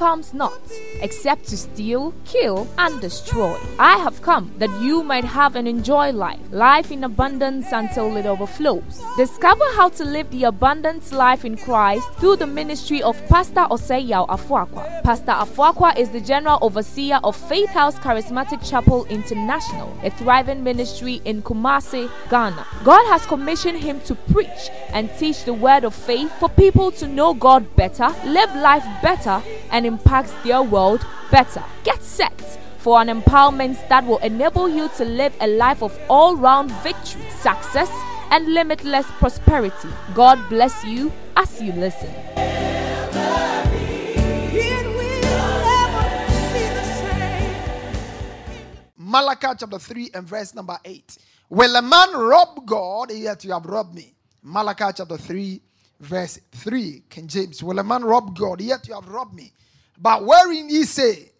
[0.00, 0.58] comes not,
[1.02, 3.54] except to steal, kill, and destroy.
[3.78, 8.24] I have come that you might have and enjoy life, life in abundance until it
[8.24, 9.02] overflows.
[9.18, 14.26] Discover how to live the abundance life in Christ through the ministry of Pastor Oseyao
[14.28, 15.02] Afuakwa.
[15.02, 21.20] Pastor Afuakwa is the general overseer of Faith House Charismatic Chapel International, a thriving ministry
[21.26, 22.66] in Kumasi, Ghana.
[22.84, 27.06] God has commissioned him to preach and teach the word of faith for people to
[27.06, 31.64] know God better, live life better, and impact their world better.
[31.84, 32.38] Get set
[32.78, 37.28] for an empowerment that will enable you to live a life of all round victory,
[37.40, 37.90] success,
[38.30, 39.88] and limitless prosperity.
[40.14, 42.12] God bless you as you listen.
[48.96, 51.18] Malachi chapter 3 and verse number 8.
[51.48, 54.14] Will a man rob God, yet you have robbed me?
[54.42, 55.60] Malachi chapter 3,
[55.98, 57.02] verse 3.
[57.10, 57.60] King James.
[57.60, 59.52] Will a man rob God, yet you have robbed me?
[60.00, 61.30] But wherein ye say,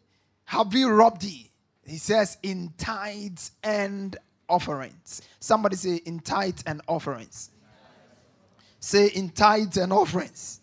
[0.44, 1.50] Have we robbed thee?
[1.86, 4.16] He says, In tithes and
[4.48, 5.22] offerings.
[5.40, 7.50] Somebody say, In tithes and offerings.
[8.78, 10.60] Say, In tithes and offerings.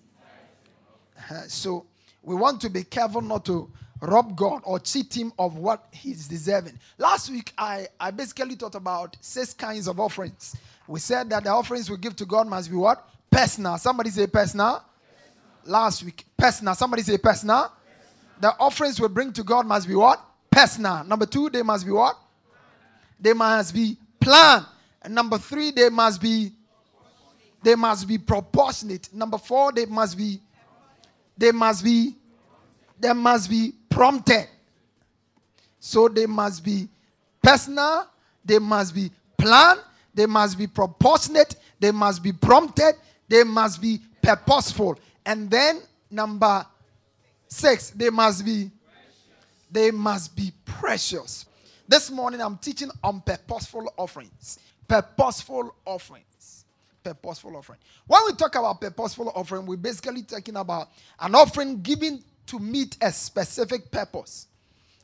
[1.30, 1.86] Uh, so
[2.22, 3.70] we want to be careful not to
[4.02, 6.80] rob God or cheat him of what he's deserving.
[6.98, 10.56] Last week, I, I basically talked about six kinds of offerings.
[10.88, 13.10] We said that the offerings we give to God must be what?
[13.30, 13.78] Personal.
[13.78, 14.84] Somebody say personal.
[15.66, 16.76] Last week, personal.
[16.76, 17.72] Somebody say personal.
[18.40, 20.22] The offerings we bring to God must be what?
[20.52, 21.04] Personal.
[21.04, 22.18] Number two, they must be what?
[23.20, 24.66] They must be planned.
[25.02, 26.52] And number three, they must be
[27.64, 29.10] they must be proportionate.
[29.14, 30.40] Number four, they must be
[31.38, 32.16] they must be
[33.00, 34.48] they must be prompted.
[35.80, 36.88] So they must be
[37.42, 38.08] personal,
[38.44, 39.80] they must be planned,
[40.14, 42.96] they must be proportionate, they must be prompted,
[43.28, 44.98] they must be purposeful.
[45.26, 46.66] And then number
[47.48, 48.72] six, they must be
[49.70, 51.46] they must be precious.
[51.88, 54.60] This morning I'm teaching on purposeful offerings.
[54.88, 56.66] Purposeful offerings.
[57.04, 57.80] Purposeful offering.
[58.06, 62.98] When we talk about purposeful offering, we're basically talking about an offering given to meet
[63.02, 64.48] a specific purpose.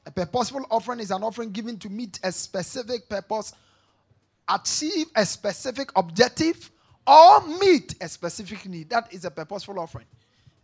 [0.05, 3.53] A purposeful offering is an offering given to meet a specific purpose,
[4.49, 6.71] achieve a specific objective,
[7.07, 8.89] or meet a specific need.
[8.89, 10.05] That is a purposeful offering.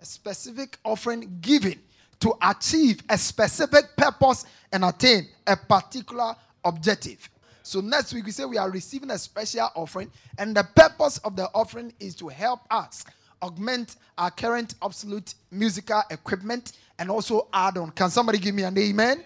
[0.01, 1.79] A specific offering given
[2.19, 7.29] to achieve a specific purpose and attain a particular objective.
[7.63, 11.35] So next week we say we are receiving a special offering, and the purpose of
[11.35, 13.05] the offering is to help us
[13.41, 17.91] augment our current absolute musical equipment and also add on.
[17.91, 19.23] Can somebody give me an amen?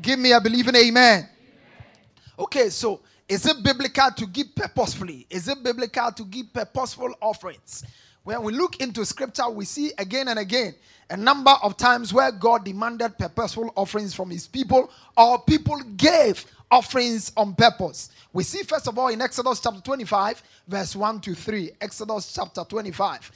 [0.00, 1.28] Give me a believing amen.
[2.38, 5.26] Okay, so is it biblical to give purposefully?
[5.30, 7.84] Is it biblical to give purposeful offerings?
[8.24, 10.74] When we look into scripture, we see again and again
[11.08, 16.44] a number of times where God demanded purposeful offerings from his people, or people gave
[16.70, 18.10] offerings on purpose.
[18.32, 21.72] We see, first of all, in Exodus chapter 25, verse 1 to 3.
[21.80, 23.32] Exodus chapter 25,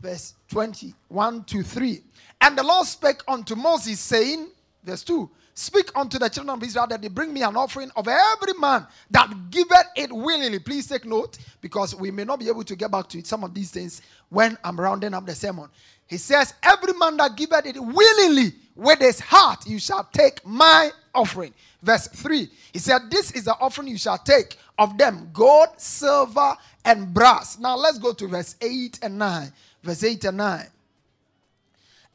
[0.00, 2.02] verse 21 to 3.
[2.42, 4.48] And the Lord spake unto Moses, saying,
[4.84, 8.08] verse 2 Speak unto the children of Israel that they bring me an offering of
[8.08, 10.58] every man that giveth it willingly.
[10.58, 13.54] Please take note because we may not be able to get back to some of
[13.54, 15.68] these things when I'm rounding up the sermon.
[16.08, 20.90] He says, Every man that giveth it willingly with his heart, you shall take my
[21.14, 21.54] offering.
[21.82, 22.48] Verse 3.
[22.72, 27.60] He said, This is the offering you shall take of them gold, silver, and brass.
[27.60, 29.52] Now let's go to verse 8 and 9.
[29.84, 30.66] Verse 8 and 9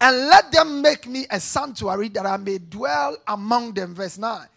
[0.02, 3.94] and let them make me a sanctuary that I may dwell among them.
[3.94, 4.48] Verse 9.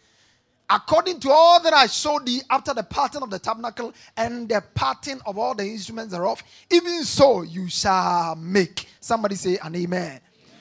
[0.71, 4.63] According to all that I showed thee after the pattern of the tabernacle and the
[4.75, 8.89] pattern of all the instruments thereof, even so you shall make.
[9.01, 9.83] Somebody say an amen.
[9.83, 10.21] amen.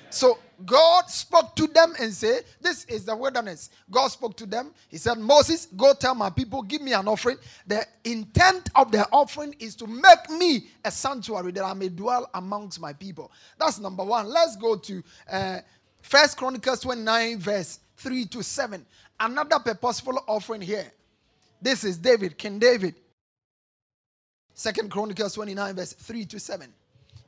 [0.10, 3.70] So God spoke to them and said, This is the wilderness.
[3.90, 4.74] God spoke to them.
[4.88, 7.38] He said, Moses, go tell my people, give me an offering.
[7.68, 12.30] The intent of the offering is to make me a sanctuary that I may dwell
[12.34, 13.32] amongst my people.
[13.60, 14.28] That's number one.
[14.28, 15.60] Let's go to uh,
[16.02, 18.86] First Chronicles 29, verse 3 to 7.
[19.20, 20.92] Another purposeful offering here.
[21.62, 22.96] This is David, King David.
[24.54, 26.74] Second Chronicles 29, verse 3 to 7.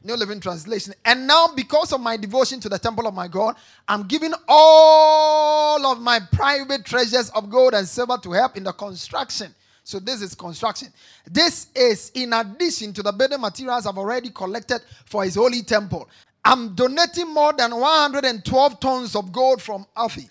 [0.03, 0.93] New Living Translation.
[1.05, 3.55] And now, because of my devotion to the temple of my God,
[3.87, 8.73] I'm giving all of my private treasures of gold and silver to help in the
[8.73, 9.53] construction.
[9.83, 10.89] So, this is construction.
[11.29, 16.09] This is in addition to the building materials I've already collected for his holy temple.
[16.45, 20.29] I'm donating more than 112 tons of gold from Ophir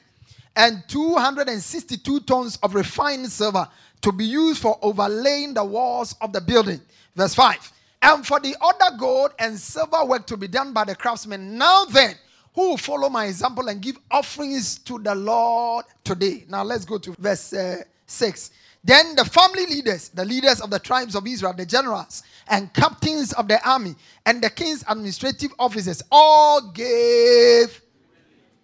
[0.57, 3.67] and 262 tons of refined silver
[4.03, 6.81] to be used for overlaying the walls of the building.
[7.17, 7.73] Verse 5.
[8.03, 11.57] And for the other gold and silver work to be done by the craftsmen.
[11.57, 12.17] Now then,
[12.55, 16.45] who will follow my example and give offerings to the Lord today.
[16.49, 18.51] Now let's go to verse uh, 6.
[18.85, 23.33] Then the family leaders, the leaders of the tribes of Israel, the generals and captains
[23.35, 23.95] of the army,
[24.27, 27.81] and the king's administrative officers all gave,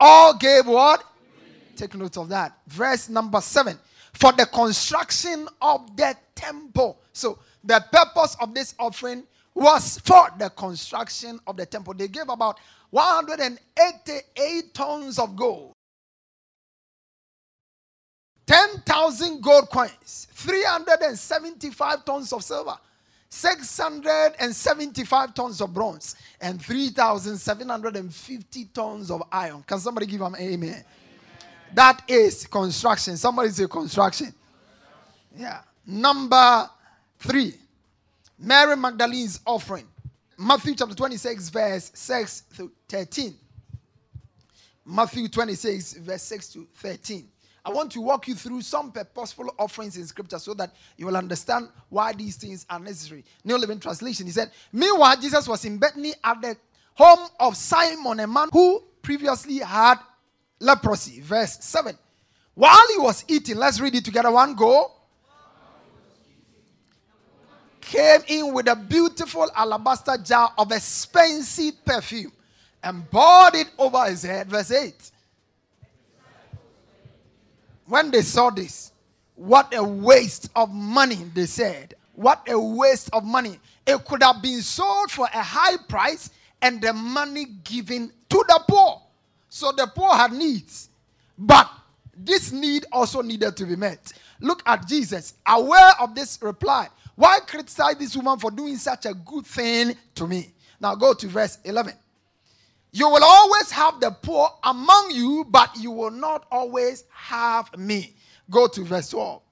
[0.00, 1.05] all gave what?
[1.76, 2.58] Take note of that.
[2.67, 3.79] Verse number 7.
[4.12, 6.99] For the construction of the temple.
[7.12, 9.22] So the purpose of this offering
[9.54, 11.92] was for the construction of the temple.
[11.92, 12.58] They gave about
[12.90, 15.74] 188 tons of gold,
[18.46, 22.78] 10,000 gold coins, 375 tons of silver,
[23.28, 29.62] 675 tons of bronze, and 3,750 tons of iron.
[29.66, 30.54] Can somebody give them amen?
[30.54, 30.82] amen?
[31.74, 33.18] That is construction.
[33.18, 34.32] Somebody say construction.
[35.36, 35.60] Yeah.
[35.86, 36.70] Number
[37.18, 37.54] three,
[38.38, 39.86] Mary Magdalene's offering.
[40.38, 43.34] Matthew chapter 26, verse 6 to 13.
[44.86, 47.28] Matthew 26, verse 6 to 13.
[47.64, 51.16] I want to walk you through some purposeful offerings in scripture so that you will
[51.16, 53.24] understand why these things are necessary.
[53.44, 54.26] New Living Translation.
[54.26, 56.56] He said, Meanwhile, Jesus was in Bethany at the
[56.94, 59.96] home of Simon, a man who previously had
[60.60, 61.20] leprosy.
[61.20, 61.98] Verse 7.
[62.54, 64.30] While he was eating, let's read it together.
[64.30, 64.92] One go
[67.88, 72.32] came in with a beautiful alabaster jar of expensive perfume
[72.82, 74.46] and poured it over his head.
[74.49, 75.11] Verse 8.
[77.87, 78.93] When they saw this,
[79.35, 81.94] what a waste of money, they said.
[82.14, 83.58] What a waste of money.
[83.87, 86.29] It could have been sold for a high price
[86.61, 89.00] and the money given to the poor.
[89.49, 90.90] So the poor had needs.
[91.38, 91.70] But
[92.14, 94.12] this need also needed to be met.
[94.40, 96.88] Look at Jesus, aware of this reply.
[97.18, 100.54] Why criticize this woman for doing such a good thing to me?
[100.78, 101.92] Now go to verse 11.
[102.92, 108.14] You will always have the poor among you, but you will not always have me.
[108.48, 109.42] Go to verse 12.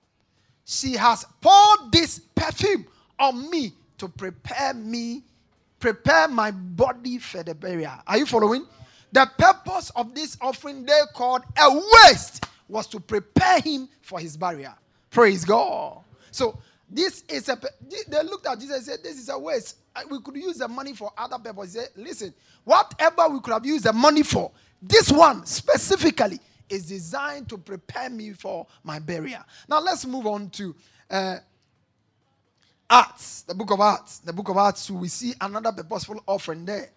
[0.64, 2.86] She has poured this perfume
[3.18, 5.24] on me to prepare me,
[5.80, 7.94] prepare my body for the burial.
[8.06, 8.64] Are you following?
[9.10, 14.36] The purpose of this offering they called a waste was to prepare him for his
[14.36, 14.74] burial.
[15.10, 15.98] Praise God.
[16.30, 17.58] So this is a.
[18.08, 19.76] They looked at Jesus and said, This is a waste.
[20.10, 21.74] We could use the money for other purposes.
[21.74, 22.34] He said, Listen,
[22.64, 26.38] whatever we could have used the money for, this one specifically
[26.68, 29.42] is designed to prepare me for my burial.
[29.68, 30.74] Now let's move on to
[31.10, 31.38] uh,
[32.88, 34.18] Acts, the book of Acts.
[34.18, 36.90] The book of Acts, we see another purposeful offering there.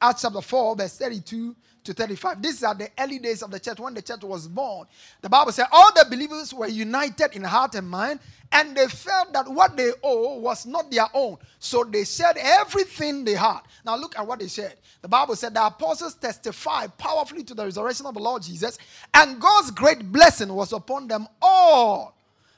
[0.00, 2.42] Acts chapter 4, verse 32 to 35.
[2.42, 4.86] These are the early days of the church when the church was born.
[5.20, 8.20] The Bible said all the believers were united in heart and mind,
[8.50, 11.36] and they felt that what they owe was not their own.
[11.58, 13.60] So they shared everything they had.
[13.84, 14.74] Now look at what they shared.
[15.02, 18.78] The Bible said the apostles testified powerfully to the resurrection of the Lord Jesus,
[19.12, 22.16] and God's great blessing was upon them all.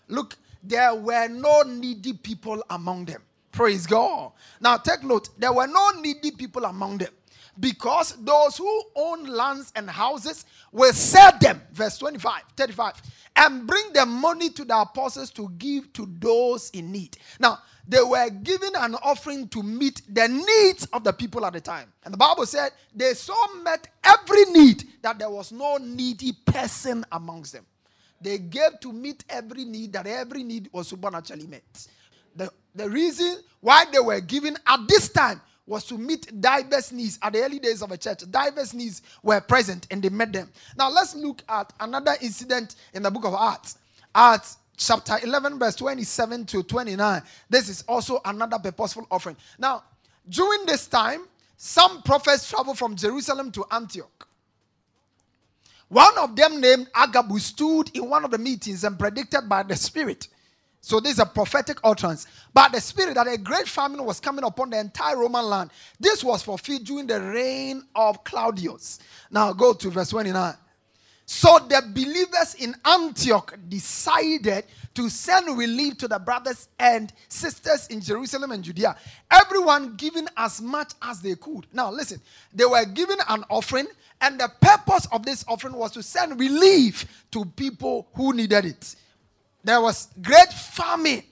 [0.09, 3.23] Look, there were no needy people among them.
[3.51, 4.33] Praise God.
[4.61, 7.09] Now take note, there were no needy people among them
[7.59, 13.03] because those who own lands and houses will sell them, verse 25, 35,
[13.37, 17.17] and bring the money to the apostles to give to those in need.
[17.39, 17.59] Now,
[17.89, 21.93] they were giving an offering to meet the needs of the people at the time.
[22.05, 27.05] And the Bible said they so met every need that there was no needy person
[27.13, 27.65] amongst them.
[28.21, 31.87] They gave to meet every need, that every need was supernaturally met.
[32.35, 37.19] The, the reason why they were given at this time was to meet diverse needs
[37.23, 38.23] at the early days of a church.
[38.31, 40.51] Diverse needs were present and they met them.
[40.77, 43.79] Now let's look at another incident in the book of Acts.
[44.15, 47.23] Acts chapter 11, verse 27 to 29.
[47.51, 49.37] This is also another purposeful offering.
[49.59, 49.85] Now,
[50.29, 54.29] during this time, some prophets traveled from Jerusalem to Antioch.
[55.89, 59.77] One of them, named Agabus, stood in one of the meetings and predicted by the
[59.77, 60.29] Spirit
[60.87, 62.29] so this is a prophetic utterance.
[62.55, 65.71] But the spirit that a great famine was coming upon the entire Roman land.
[65.99, 69.01] This was fulfilled during the reign of Claudius.
[69.29, 70.55] Now go to verse 29.
[71.25, 78.01] So the believers in Antioch decided to send relief to the brothers and sisters in
[78.01, 78.95] Jerusalem and Judea.
[79.29, 81.67] Everyone giving as much as they could.
[81.73, 82.21] Now listen,
[82.55, 83.89] they were given an offering,
[84.21, 88.95] and the purpose of this offering was to send relief to people who needed it
[89.67, 91.25] there was great famine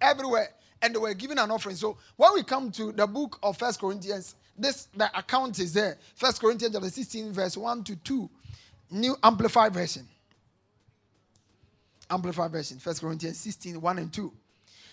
[0.00, 0.50] everywhere
[0.82, 1.74] and they were giving an offering.
[1.74, 5.96] So when we come to the book of first corinthians this the account is there.
[6.14, 8.30] First corinthians chapter 16 verse 1 to 2
[8.90, 10.06] new amplified version.
[12.10, 14.32] Amplified version first corinthians 16 1 and 2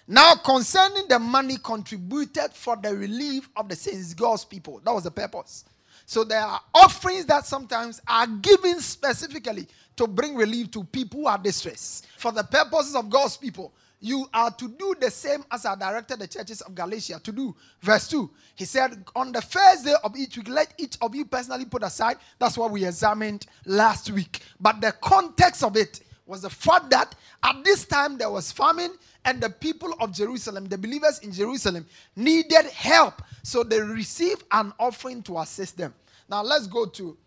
[0.07, 4.79] now concerning the money contributed for the relief of the saints god's people.
[4.85, 5.65] That was the purpose.
[6.05, 11.27] So there are offerings that sometimes are given specifically to bring relief to people who
[11.27, 12.07] are distressed.
[12.17, 16.19] For the purposes of God's people, you are to do the same as I directed
[16.19, 17.55] the churches of Galatia to do.
[17.81, 18.29] Verse 2.
[18.55, 21.81] He said, On the first day of each week, let each of you personally put
[21.83, 22.17] aside.
[22.37, 24.41] That's what we examined last week.
[24.59, 28.91] But the context of it was the fact that at this time there was famine
[29.25, 31.85] and the people of Jerusalem, the believers in Jerusalem,
[32.15, 33.21] needed help.
[33.43, 35.93] So they received an offering to assist them.
[36.29, 37.17] Now let's go to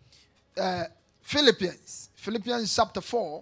[0.57, 0.83] uh,
[1.21, 2.08] Philippians.
[2.19, 3.41] Philippians chapter 4.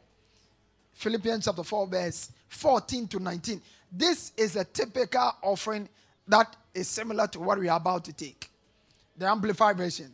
[0.93, 3.59] Philippians chapter 4, verse 14 to 19.
[3.91, 5.89] This is a typical offering
[6.27, 8.51] that is similar to what we are about to take.
[9.17, 10.11] The Amplified Version.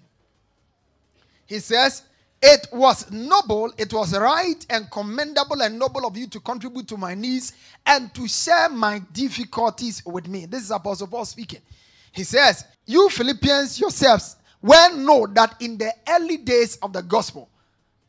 [1.45, 2.03] He says,
[2.41, 6.95] It was noble, it was right and commendable and noble of you to contribute to
[6.95, 7.51] my needs
[7.85, 10.45] and to share my difficulties with me.
[10.45, 11.59] This is Apostle Paul speaking.
[12.13, 17.49] He says, You Philippians yourselves well know that in the early days of the gospel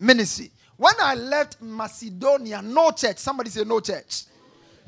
[0.05, 4.25] ministry, when I left Macedonia, no church, somebody say no church.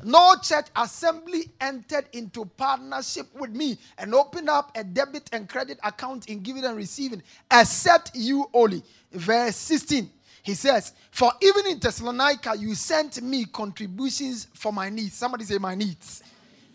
[0.05, 5.79] No church assembly entered into partnership with me and opened up a debit and credit
[5.83, 8.83] account in giving and receiving, except you only.
[9.11, 10.11] Verse 16,
[10.43, 15.15] he says, For even in Thessalonica, you sent me contributions for my needs.
[15.15, 16.23] Somebody say, My needs.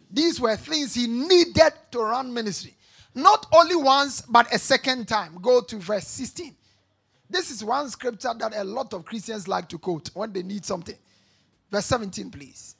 [0.09, 2.73] These were things he needed to run ministry.
[3.13, 5.37] Not only once, but a second time.
[5.41, 6.55] Go to verse 16.
[7.31, 10.65] This is one scripture that a lot of Christians like to quote when they need
[10.65, 10.97] something.
[11.71, 12.75] Verse 17, please.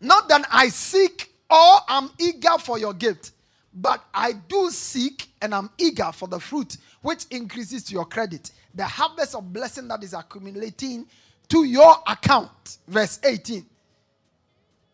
[0.00, 3.30] Not that I seek or am eager for your gift,
[3.72, 8.50] but I do seek and am eager for the fruit which increases to your credit,
[8.74, 11.06] the harvest of blessing that is accumulating
[11.48, 12.78] to your account.
[12.88, 13.64] Verse 18.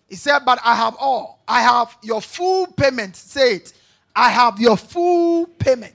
[0.06, 1.42] He said, But I have all.
[1.48, 3.16] I have your full payment.
[3.16, 3.72] Say it.
[4.14, 5.94] I have your full payment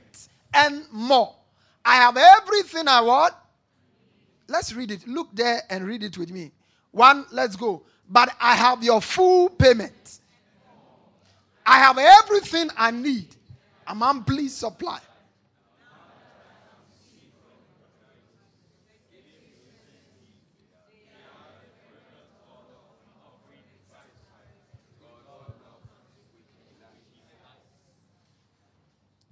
[0.54, 1.36] and more.
[1.84, 3.34] I have everything I want.
[4.48, 5.08] Let's read it.
[5.08, 6.52] Look there and read it with me.
[6.92, 7.84] One, let's go.
[8.10, 10.20] But I have your full payment.
[11.66, 13.28] I have everything I need.
[13.86, 15.02] I'm amply supplied.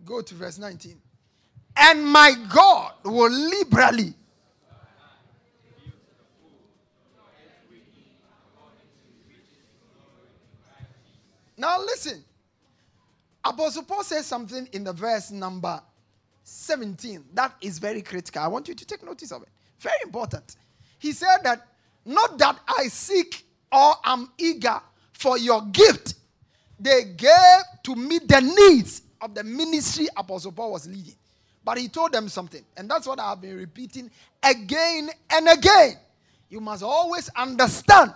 [0.05, 1.01] Go to verse 19
[1.77, 4.13] and my God will liberally.
[11.57, 12.23] Now listen.
[13.43, 15.79] Apostle Paul says something in the verse number
[16.43, 18.41] 17 that is very critical.
[18.41, 19.49] I want you to take notice of it.
[19.79, 20.55] Very important.
[20.99, 21.67] He said that
[22.05, 24.79] not that I seek or am eager
[25.13, 26.15] for your gift,
[26.79, 31.15] they gave to meet the needs of the ministry Apostle Paul was leading.
[31.65, 32.63] But he told them something.
[32.77, 34.11] And that's what I've been repeating
[34.43, 35.95] again and again.
[36.47, 38.13] You must always understand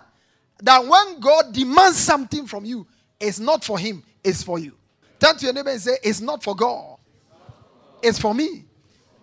[0.61, 2.85] that when God demands something from you,
[3.19, 4.73] it's not for him, it's for you.
[5.19, 6.97] Turn to your neighbor and say, It's not for God,
[8.03, 8.65] it's for me.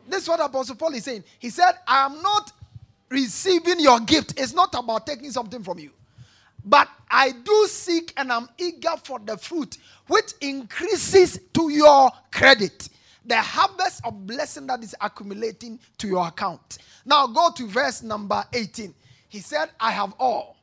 [0.08, 1.24] This is what Apostle Paul is saying.
[1.38, 2.52] He said, I am not
[3.08, 4.38] receiving your gift.
[4.38, 5.90] It's not about taking something from you.
[6.64, 9.78] But I do seek and I'm eager for the fruit
[10.08, 12.88] which increases to your credit
[13.26, 16.78] the harvest of blessing that is accumulating to your account.
[17.04, 18.94] Now go to verse number 18.
[19.28, 20.56] He said, I have all.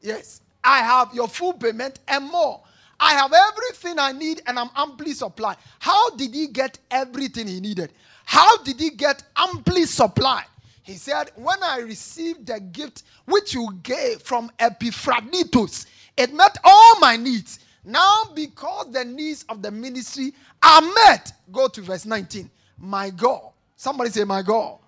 [0.00, 2.62] Yes, I have your full payment and more.
[2.98, 5.58] I have everything I need and I'm amply supplied.
[5.78, 7.92] How did he get everything he needed?
[8.24, 10.46] How did he get amply supplied?
[10.82, 16.98] He said, When I received the gift which you gave from Epaphroditus, it met all
[17.00, 17.58] my needs.
[17.86, 22.50] Now, because the needs of the ministry are met, go to verse 19.
[22.78, 24.78] My God, somebody say, My God,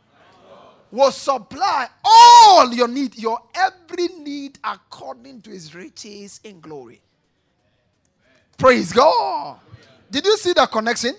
[0.90, 7.00] will supply all your need, your every need according to his riches in glory.
[8.56, 9.60] Praise God.
[10.10, 11.14] Did you see the connection?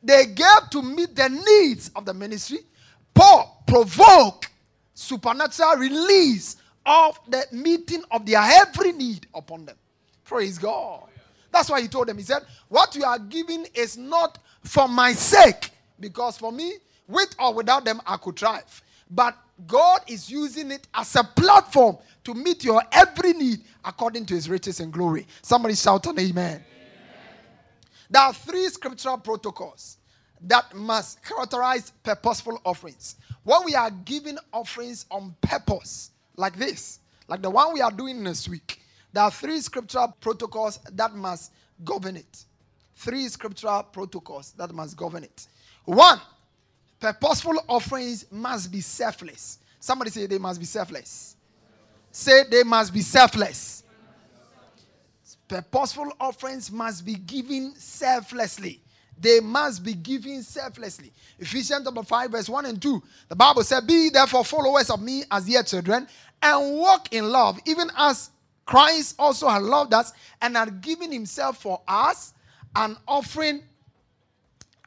[0.00, 2.60] They gave to meet the needs of the ministry.
[3.12, 4.48] Paul provoke
[4.94, 9.76] supernatural release of the meeting of their every need upon them.
[10.30, 11.08] Praise God.
[11.50, 15.12] That's why he told them, he said, What you are giving is not for my
[15.12, 16.74] sake, because for me,
[17.08, 18.80] with or without them, I could thrive.
[19.10, 24.34] But God is using it as a platform to meet your every need according to
[24.34, 25.26] his riches and glory.
[25.42, 26.32] Somebody shout an amen.
[26.36, 26.64] amen.
[28.08, 29.96] There are three scriptural protocols
[30.42, 33.16] that must characterize purposeful offerings.
[33.42, 38.22] When we are giving offerings on purpose, like this, like the one we are doing
[38.22, 38.79] this week,
[39.12, 41.52] there are three scriptural protocols that must
[41.84, 42.44] govern it.
[43.00, 45.46] three scriptural protocols that must govern it.
[45.86, 46.20] One,
[47.00, 49.58] purposeful offerings must be selfless.
[49.80, 51.34] Somebody say they must be selfless.
[52.12, 53.84] Say they must be selfless.
[55.48, 58.82] Purposeful offerings must be given selflessly.
[59.18, 61.10] They must be given selflessly.
[61.38, 63.02] Ephesians chapter 5, verse 1 and 2.
[63.28, 66.06] The Bible said, Be therefore followers of me as dear children,
[66.42, 68.30] and walk in love, even as
[68.70, 72.32] Christ also had loved us and had given himself for us
[72.76, 73.64] an offering,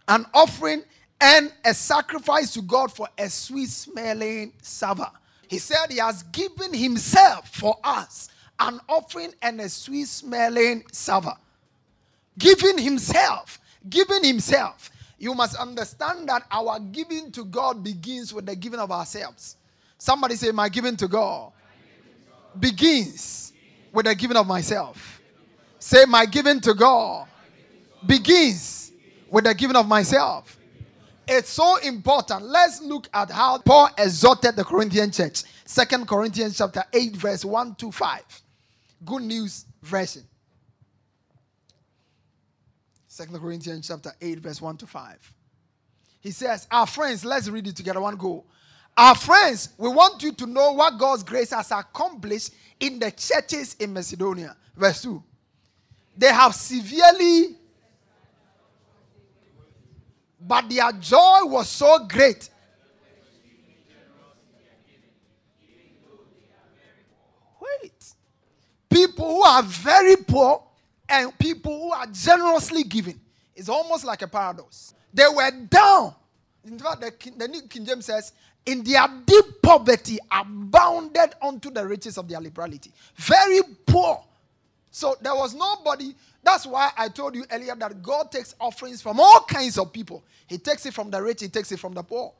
[0.08, 0.84] an offering
[1.20, 5.12] and a sacrifice to God for a sweet smelling savor.
[5.50, 11.36] He said he has given himself for us an offering and a sweet smelling savor.
[12.40, 13.60] Giving himself,
[13.90, 14.92] giving himself.
[15.20, 19.58] You must understand that our giving to God begins with the giving of ourselves.
[19.98, 21.52] Somebody say, My giving to God
[22.58, 23.53] begins
[23.94, 25.22] with the giving of myself.
[25.80, 27.28] Say, My giving to God
[28.06, 28.92] begins
[29.30, 30.60] with the giving of myself.
[31.26, 32.44] It's so important.
[32.44, 35.44] Let's look at how Paul exhorted the Corinthian church.
[35.64, 38.42] Second Corinthians chapter 8, verse 1 to 5.
[39.06, 40.24] Good news version.
[43.08, 45.34] Second Corinthians chapter 8, verse 1 to 5.
[46.20, 48.02] He says, Our friends, let's read it together.
[48.02, 48.44] One go.
[48.98, 53.76] Our friends, we want you to know what God's grace has accomplished in the churches
[53.80, 54.56] in Macedonia.
[54.76, 55.24] Verse 2.
[56.18, 57.56] They have severely,
[60.40, 62.50] but their joy was so great.
[67.60, 68.14] Wait.
[68.90, 70.64] People who are very poor
[71.10, 73.20] and people who are generously giving.
[73.56, 74.94] It's almost like a paradox.
[75.14, 76.16] They were down.
[76.66, 78.34] In fact, the, the New King James says,
[78.66, 82.92] in their deep poverty abounded unto the riches of their liberality.
[83.16, 84.24] Very poor.
[84.92, 86.14] So there was nobody.
[86.44, 90.24] That's why I told you earlier that God takes offerings from all kinds of people.
[90.48, 92.34] He takes it from the rich, He takes it from the poor.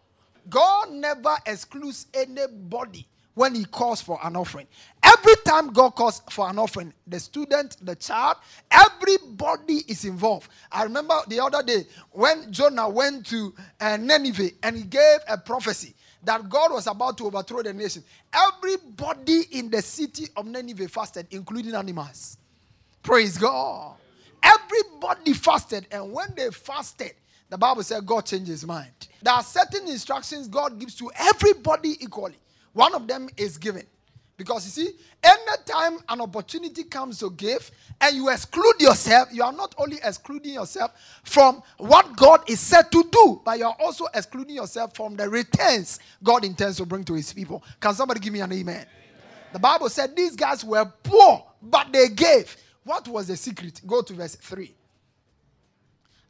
[0.50, 4.68] God never excludes anybody when he calls for an offering.
[5.02, 8.38] Every time God calls for an offering, the student, the child,
[8.70, 10.50] everybody is involved.
[10.72, 15.38] I remember the other day when Jonah went to uh, Nineveh and he gave a
[15.38, 18.04] prophecy that God was about to overthrow the nation.
[18.34, 22.38] Everybody in the city of Nineveh fasted, including animals.
[23.02, 23.96] Praise God.
[24.42, 27.14] Everybody fasted, and when they fasted,
[27.50, 28.92] the Bible said God changed his mind.
[29.22, 32.36] There are certain instructions God gives to everybody equally.
[32.74, 33.86] One of them is giving.
[34.36, 34.94] Because you see,
[35.24, 37.70] anytime an opportunity comes to give
[38.02, 40.92] and you exclude yourself, you are not only excluding yourself
[41.24, 45.30] from what God is said to do, but you are also excluding yourself from the
[45.30, 47.64] returns God intends to bring to his people.
[47.80, 48.76] Can somebody give me an amen?
[48.76, 48.88] amen?
[49.54, 52.58] The Bible said these guys were poor, but they gave.
[52.84, 53.82] What was the secret?
[53.86, 54.74] Go to verse 3.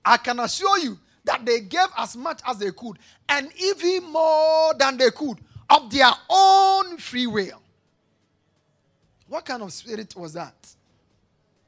[0.05, 4.73] I can assure you that they gave as much as they could, and even more
[4.77, 5.39] than they could
[5.69, 7.62] of their own free will.
[9.33, 10.53] What kind of spirit was that?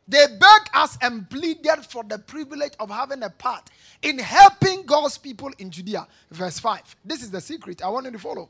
[0.08, 3.72] They begged us and pleaded for the privilege of having a part
[4.04, 6.06] in helping God's people in Judea.
[6.30, 6.96] Verse 5.
[7.04, 8.50] This is the secret I want you to follow.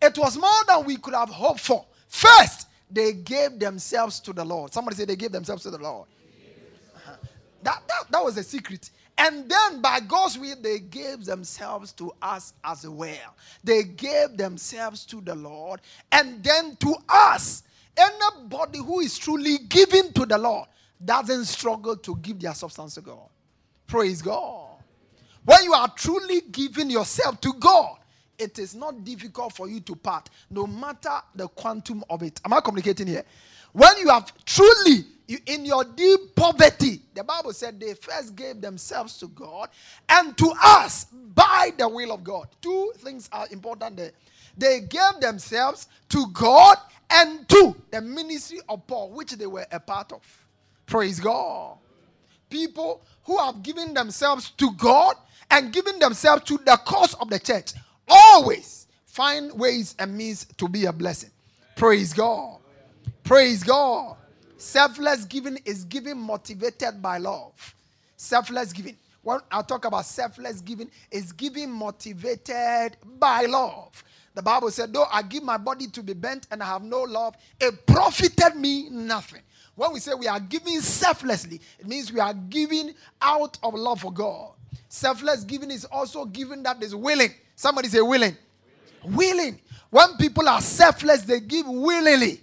[0.00, 1.84] It was more than we could have hoped for.
[2.06, 4.72] First, they gave themselves to the Lord.
[4.72, 6.08] Somebody say they gave themselves to the Lord.
[6.96, 7.16] Uh-huh.
[7.64, 8.88] That, that, that was the secret.
[9.18, 13.36] And then by God's will, they gave themselves to us as well.
[13.62, 17.64] They gave themselves to the Lord and then to us.
[17.98, 20.68] Anybody who is truly giving to the Lord
[21.04, 23.28] doesn't struggle to give their substance to God.
[23.86, 24.68] Praise God.
[25.44, 27.96] When you are truly giving yourself to God,
[28.38, 32.40] it is not difficult for you to part, no matter the quantum of it.
[32.44, 33.24] Am I communicating here?
[33.72, 38.60] When you have truly you, in your deep poverty, the Bible said they first gave
[38.60, 39.68] themselves to God
[40.08, 42.48] and to us by the will of God.
[42.62, 44.12] Two things are important there.
[44.58, 46.76] They gave themselves to God
[47.10, 50.20] and to the ministry of Paul, which they were a part of.
[50.86, 51.78] Praise God.
[52.50, 55.14] People who have given themselves to God
[55.50, 57.72] and given themselves to the cause of the church
[58.08, 61.30] always find ways and means to be a blessing.
[61.76, 62.58] Praise God.
[63.22, 64.16] Praise God.
[64.56, 67.74] Selfless giving is giving motivated by love.
[68.16, 68.96] Selfless giving.
[69.28, 74.02] When I talk about selfless giving, is giving motivated by love.
[74.34, 77.02] The Bible said, Though I give my body to be bent and I have no
[77.02, 79.42] love, it profited me nothing.
[79.74, 84.00] When we say we are giving selflessly, it means we are giving out of love
[84.00, 84.52] for God.
[84.88, 87.34] Selfless giving is also giving that is willing.
[87.54, 88.34] Somebody say willing.
[89.04, 89.60] Willing.
[89.90, 92.40] When people are selfless, they give willingly.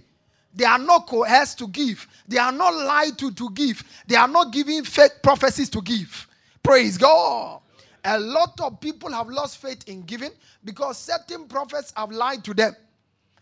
[0.53, 2.07] They are not coerced to give.
[2.27, 3.83] They are not lied to to give.
[4.05, 6.27] They are not giving fake prophecies to give.
[6.65, 7.61] Praise God.
[8.03, 10.31] A lot of people have lost faith in giving
[10.63, 12.75] because certain prophets have lied to them.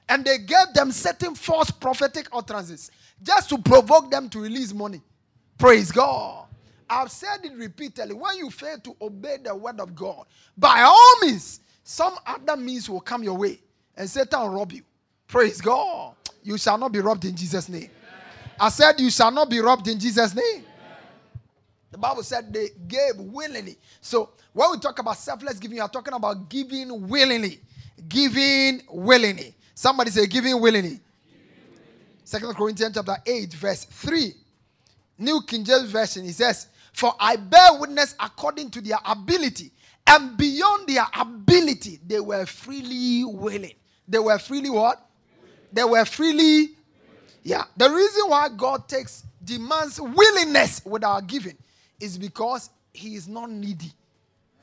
[0.09, 5.01] And they gave them certain false prophetic utterances just to provoke them to release money.
[5.57, 6.47] Praise God.
[6.89, 8.13] I've said it repeatedly.
[8.13, 10.25] When you fail to obey the word of God,
[10.57, 13.61] by all means, some other means will come your way
[13.95, 14.81] and Satan will rob you.
[15.29, 16.15] Praise God.
[16.43, 17.89] You shall not be robbed in Jesus' name.
[18.59, 20.65] I said, You shall not be robbed in Jesus' name.
[21.93, 23.77] The Bible said they gave willingly.
[24.01, 27.59] So when we talk about selfless giving, you are talking about giving willingly.
[28.09, 29.53] Giving willingly.
[29.75, 30.99] Somebody say giving willingly.
[32.23, 34.33] Second Corinthians chapter 8, verse 3.
[35.19, 39.71] New King James Version, he says, For I bear witness according to their ability,
[40.07, 43.75] and beyond their ability, they were freely willing.
[44.07, 44.99] They were freely what?
[45.71, 46.71] They were freely.
[47.43, 47.65] Yeah.
[47.77, 51.57] The reason why God takes demands willingness with our giving
[52.03, 53.91] is because He is not needy.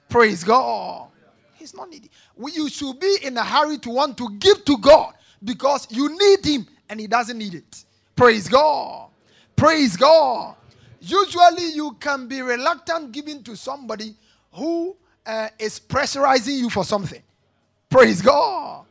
[0.08, 1.08] Praise God.
[1.54, 2.10] He's not needy.
[2.38, 6.44] You should be in a hurry to want to give to God because you need
[6.44, 7.84] Him and He doesn't need it.
[8.14, 9.08] Praise God.
[9.56, 10.56] Praise God.
[11.00, 14.14] Usually, you can be reluctant giving to somebody
[14.52, 17.22] who uh, is pressurizing you for something.
[17.88, 18.84] Praise God.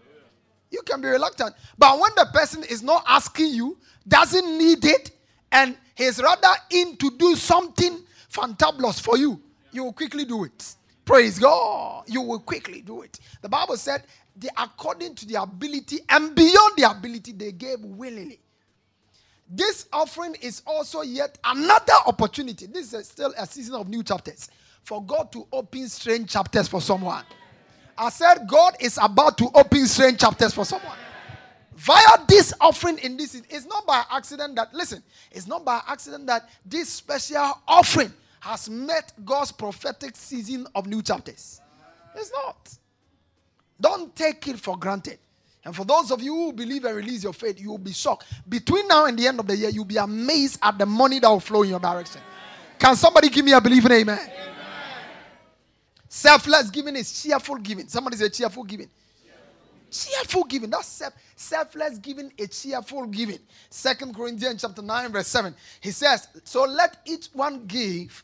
[0.72, 1.56] You can be reluctant.
[1.78, 5.12] But when the person is not asking you, doesn't need it,
[5.52, 8.00] and he's rather in to do something
[8.32, 10.76] fantabulous for you, you will quickly do it.
[11.06, 12.04] Praise God.
[12.08, 13.20] You will quickly do it.
[13.42, 14.04] The Bible said,
[14.36, 18.40] they, according to the ability and beyond the ability, they gave willingly.
[19.50, 22.68] This offering is also yet another opportunity.
[22.68, 24.50] This is still a season of new chapters
[24.84, 27.24] for God to open strange chapters for someone.
[27.98, 30.99] I said, God is about to open strange chapters for someone.
[31.80, 36.28] Via this offering in this, it's not by accident that, listen, it's not by accident
[36.28, 38.12] that this special offering
[38.42, 41.62] has met God's prophetic season of new chapters.
[42.16, 42.76] It's not.
[43.80, 45.20] Don't take it for granted.
[45.64, 48.26] And for those of you who believe and release your faith, you will be shocked.
[48.50, 51.30] Between now and the end of the year, you'll be amazed at the money that
[51.30, 52.20] will flow in your direction.
[52.78, 54.20] Can somebody give me a believing amen?
[54.20, 54.34] amen.
[56.10, 57.88] Selfless giving is cheerful giving.
[57.88, 58.90] Somebody say cheerful giving.
[59.92, 60.70] Cheerful, giving.
[60.70, 63.40] That's self, selfless giving, a cheerful giving.
[63.70, 65.54] Second Corinthians chapter 9, verse 7.
[65.82, 68.24] He says, So let each one give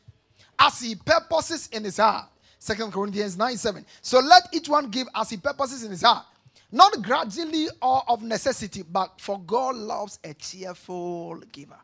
[0.60, 2.28] as he purposes in his heart.
[2.60, 3.86] Second Corinthians 9, 7.
[4.02, 6.26] So let each one give as he purposes in his heart.
[6.72, 11.78] Not gradually or of necessity, but for God loves a cheerful giver.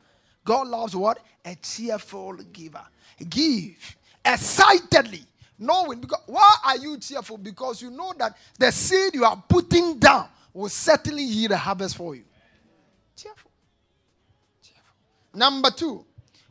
[0.44, 1.20] God loves what?
[1.46, 2.84] A cheerful giver.
[3.30, 5.24] Give excitedly
[5.62, 7.38] Knowing because why are you cheerful?
[7.38, 11.96] Because you know that the seed you are putting down will certainly yield a harvest
[11.96, 12.24] for you.
[13.16, 13.52] Cheerful.
[14.64, 14.96] Cheerful.
[15.36, 16.04] Number two,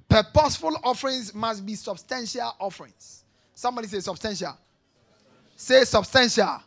[0.09, 3.25] purposeful offerings must be substantial offerings.
[3.53, 4.57] Somebody say substantial.
[5.57, 6.63] Say substantial.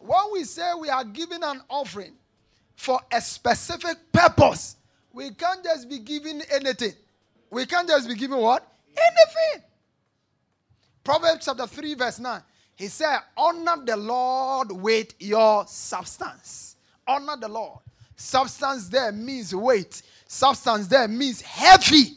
[0.00, 2.14] When we say we are giving an offering
[2.74, 4.76] for a specific purpose,
[5.12, 6.94] we can't just be giving anything.
[7.50, 8.66] We can't just be giving what?
[8.96, 9.68] Anything.
[11.04, 12.42] Proverbs chapter 3, verse 9.
[12.76, 16.76] He said, Honor the Lord with your substance.
[17.06, 17.80] Honor the Lord.
[18.16, 22.12] Substance there means weight, substance there means heavy,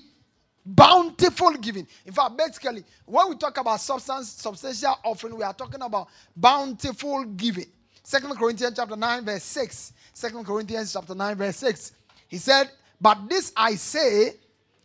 [0.65, 1.87] bountiful giving.
[2.05, 7.25] In fact, basically, when we talk about substance, substantial offering, we are talking about bountiful
[7.25, 7.65] giving.
[8.03, 9.93] Second Corinthians chapter 9, verse 6.
[10.13, 11.91] Second Corinthians chapter 9, verse 6.
[12.27, 12.71] He said,
[13.01, 14.35] But this I say,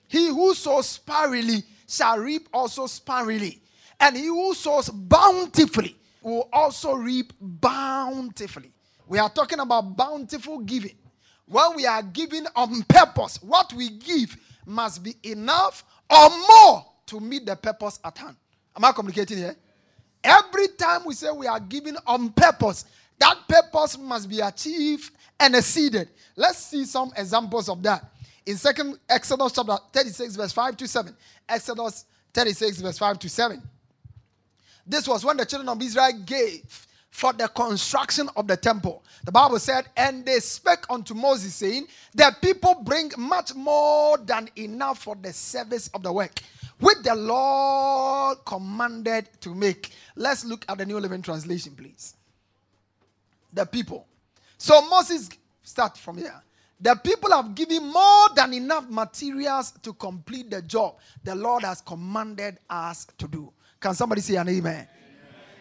[0.08, 3.60] he who sows sparingly shall reap also sparingly.
[4.02, 8.72] And he who sows bountifully will also reap bountifully.
[9.06, 10.96] We are talking about bountiful giving.
[11.46, 14.36] When we are giving on purpose, what we give
[14.66, 18.36] must be enough or more to meet the purpose at hand.
[18.76, 19.54] Am I communicating here?
[20.24, 22.86] Every time we say we are giving on purpose,
[23.18, 26.08] that purpose must be achieved and exceeded.
[26.34, 28.04] Let's see some examples of that.
[28.46, 31.16] In second Exodus chapter 36, verse 5 to 7.
[31.48, 33.62] Exodus 36, verse 5 to 7.
[34.86, 39.04] This was when the children of Israel gave for the construction of the temple.
[39.24, 44.48] The Bible said, And they spake unto Moses, saying, The people bring much more than
[44.56, 46.40] enough for the service of the work,
[46.80, 49.92] which the Lord commanded to make.
[50.16, 52.14] Let's look at the New Living Translation, please.
[53.52, 54.06] The people.
[54.56, 55.28] So Moses,
[55.62, 56.42] start from here.
[56.80, 61.80] The people have given more than enough materials to complete the job the Lord has
[61.80, 63.52] commanded us to do.
[63.82, 64.58] Can somebody say an amen?
[64.74, 64.88] amen?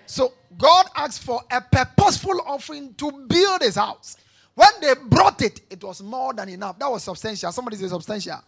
[0.05, 4.15] So God asks for a purposeful offering to build his house.
[4.53, 6.77] When they brought it, it was more than enough.
[6.77, 7.51] That was substantial.
[7.51, 8.39] Somebody say substantial.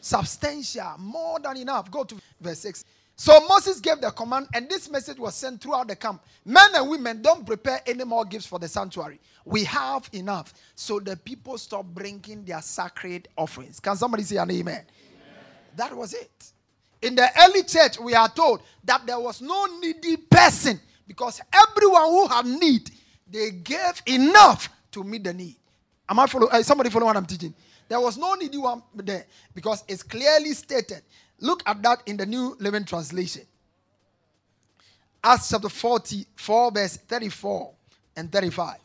[0.00, 1.90] Substantial, more than enough.
[1.90, 2.84] Go to verse 6.
[3.16, 6.22] So Moses gave the command, and this message was sent throughout the camp.
[6.44, 9.20] Men and women, don't prepare any more gifts for the sanctuary.
[9.44, 10.52] We have enough.
[10.74, 13.80] So the people stopped bringing their sacred offerings.
[13.80, 14.74] Can somebody say an amen?
[14.74, 14.84] amen?
[15.76, 16.52] That was it.
[17.04, 22.06] In the early church, we are told that there was no needy person because everyone
[22.06, 22.90] who had need,
[23.30, 25.56] they gave enough to meet the need.
[26.08, 26.52] Am I following?
[26.52, 27.54] Uh, somebody follow what I'm teaching?
[27.88, 31.02] There was no needy one there because it's clearly stated
[31.40, 33.42] Look at that in the New Living Translation.
[35.22, 37.70] Acts chapter 44, verse 34
[38.16, 38.76] and 35.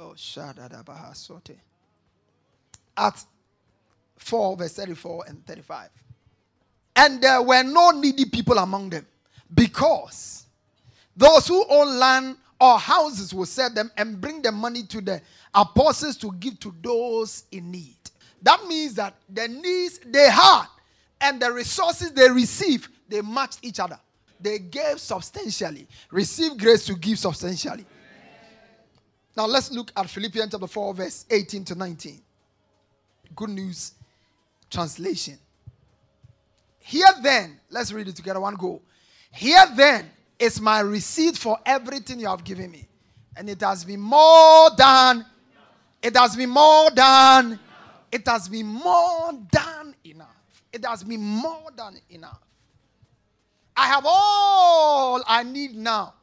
[0.00, 0.14] Oh.
[2.96, 3.26] Acts
[4.16, 5.88] 4, verse 34 and 35.
[6.96, 9.06] And there were no needy people among them
[9.52, 10.46] because
[11.16, 15.20] those who own land or houses will sell them and bring the money to the
[15.54, 17.96] apostles to give to those in need.
[18.42, 20.66] That means that the needs they had
[21.20, 23.98] and the resources they received, they matched each other.
[24.40, 27.86] They gave substantially, received grace to give substantially.
[29.36, 32.20] Now let's look at Philippians chapter 4, verse 18 to 19.
[33.34, 33.92] Good news
[34.70, 35.38] translation.
[36.86, 38.40] Here then, let's read it together.
[38.40, 38.82] One go.
[39.32, 42.86] Here then is my receipt for everything you have given me.
[43.36, 45.24] And it has been more than,
[46.02, 47.58] it has been more than
[48.14, 50.62] it has been more than enough.
[50.72, 52.38] It has been more than enough.
[53.76, 56.14] I have all I need now.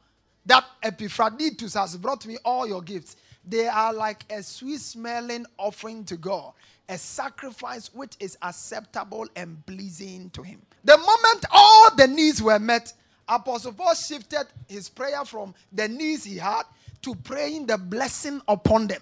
[0.46, 3.16] That Epaphroditus has brought me all your gifts.
[3.46, 6.54] They are like a sweet smelling offering to God,
[6.88, 10.60] a sacrifice which is acceptable and pleasing to Him.
[10.84, 12.92] The moment all the needs were met,
[13.28, 16.64] Apostle Paul shifted his prayer from the needs he had
[17.02, 19.00] to praying the blessing upon them.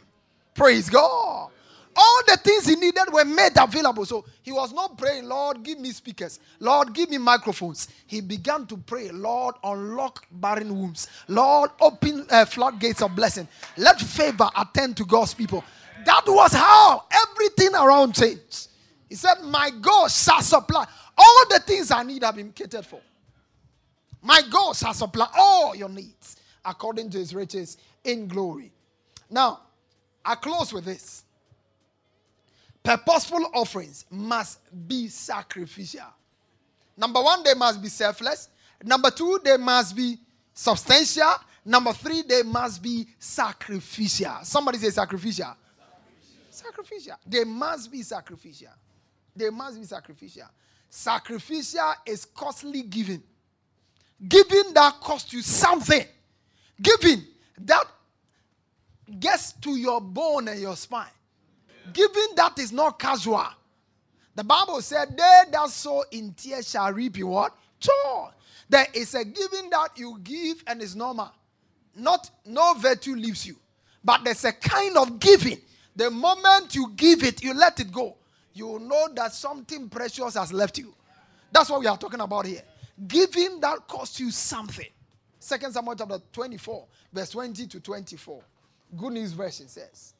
[0.54, 1.50] Praise God.
[1.96, 4.06] All the things he needed were made available.
[4.06, 6.38] So he was not praying, Lord, give me speakers.
[6.60, 7.88] Lord, give me microphones.
[8.06, 11.08] He began to pray, Lord, unlock barren wombs.
[11.26, 13.48] Lord, open uh, floodgates of blessing.
[13.76, 15.64] Let favor attend to God's people.
[16.04, 18.68] That was how everything around changed.
[19.08, 20.86] He said, My God shall supply
[21.16, 23.00] all the things I need have been catered for.
[24.22, 28.72] My God shall supply all your needs according to his riches in glory.
[29.30, 29.60] Now,
[30.24, 31.24] I close with this.
[32.82, 34.58] Purposeful offerings must
[34.88, 36.06] be sacrificial.
[36.96, 38.48] Number one, they must be selfless.
[38.82, 40.18] Number two, they must be
[40.52, 41.34] substantial.
[41.64, 44.38] Number three, they must be sacrificial.
[44.42, 45.54] Somebody say sacrificial.
[46.60, 47.16] Sacrificial.
[47.26, 48.72] They must be sacrificial.
[49.34, 50.48] They must be sacrificial.
[50.90, 53.22] Sacrificial is costly giving.
[54.28, 56.04] Giving that costs you something.
[56.82, 57.24] Giving
[57.60, 57.84] that
[59.18, 61.06] gets to your bone and your spine.
[61.92, 63.46] Giving that is not casual.
[64.34, 67.56] The Bible said, They that sow in tears shall reap in what?
[68.68, 71.32] There is a giving that you give and is normal.
[71.96, 73.56] Not no virtue leaves you.
[74.04, 75.58] But there's a kind of giving.
[75.96, 78.16] The moment you give it, you let it go.
[78.54, 80.94] You know that something precious has left you.
[81.52, 82.62] That's what we are talking about here.
[83.06, 84.86] Giving that costs you something.
[85.38, 88.42] Second Samuel chapter 24, verse 20 to 24.
[88.96, 90.14] Good news version says.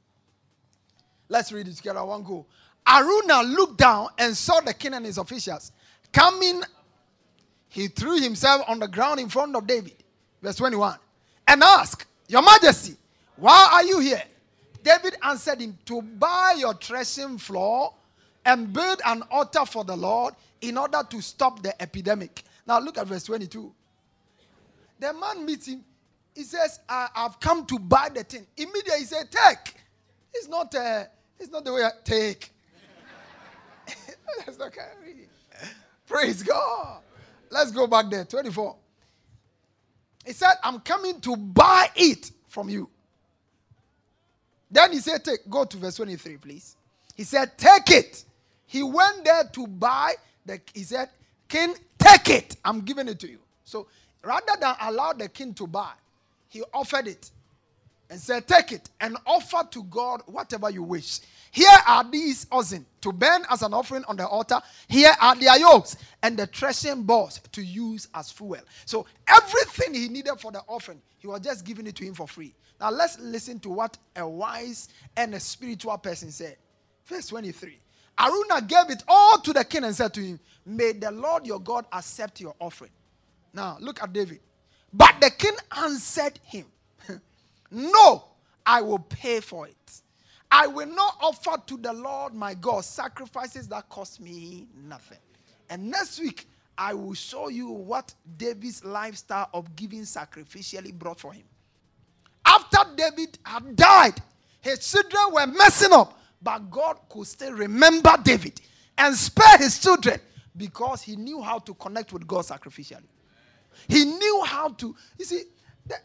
[1.28, 2.04] Let's read it together.
[2.04, 2.46] One go.
[2.86, 5.72] Araunah looked down and saw the king and his officials
[6.12, 6.62] coming.
[7.68, 9.94] He threw himself on the ground in front of David.
[10.42, 10.96] Verse 21.
[11.46, 12.96] And asked, Your Majesty,
[13.36, 14.22] why are you here?
[14.82, 17.94] David answered him, To buy your threshing floor
[18.44, 22.42] and build an altar for the Lord in order to stop the epidemic.
[22.66, 23.72] Now look at verse 22.
[24.98, 25.84] The man meets him.
[26.34, 28.46] He says, I, have come to buy the thing.
[28.56, 29.74] Immediately he said, Take.
[30.32, 32.52] It's not a it's not the way I take.
[34.46, 35.28] That's not kind of reading.
[36.06, 37.00] Praise God.
[37.50, 38.24] Let's go back there.
[38.24, 38.76] 24.
[40.26, 42.90] He said, I'm coming to buy it from you.
[44.70, 46.76] Then he said, Take, go to verse 23, please.
[47.16, 48.24] He said, Take it.
[48.66, 50.14] He went there to buy
[50.46, 51.08] the he said,
[51.48, 52.56] King, take it.
[52.64, 53.38] I'm giving it to you.
[53.64, 53.86] So
[54.22, 55.92] rather than allow the king to buy,
[56.48, 57.30] he offered it
[58.08, 61.20] and said, Take it and offer to God whatever you wish.
[61.52, 64.60] Here are these oxen to burn as an offering on the altar.
[64.88, 68.58] Here are their yokes and the threshing balls to use as fuel.
[68.84, 72.28] So everything he needed for the offering, he was just giving it to him for
[72.28, 72.54] free.
[72.80, 76.56] Now let's listen to what a wise and a spiritual person said.
[77.04, 77.78] Verse 23.
[78.18, 81.60] Araunah gave it all to the king and said to him, May the Lord your
[81.60, 82.90] God accept your offering.
[83.52, 84.40] Now look at David.
[84.92, 86.66] But the king answered him,
[87.70, 88.24] no,
[88.66, 90.02] I will pay for it.
[90.50, 95.18] I will not offer to the Lord my God sacrifices that cost me nothing.
[95.68, 101.32] And next week, I will show you what David's lifestyle of giving sacrificially brought for
[101.32, 101.44] him.
[102.50, 104.20] After David had died,
[104.60, 108.60] his children were messing up, but God could still remember David
[108.98, 110.18] and spare his children
[110.56, 113.06] because he knew how to connect with God sacrificially.
[113.88, 115.42] He knew how to, you see,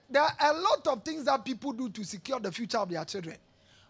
[0.10, 3.04] there are a lot of things that people do to secure the future of their
[3.06, 3.38] children.